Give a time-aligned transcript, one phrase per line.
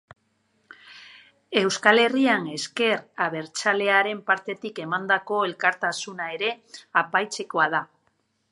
[1.59, 6.53] Euskal Herrian ezker abertzalearen partetik emandako elkartasuna ere
[7.03, 7.83] aipatzekoa da.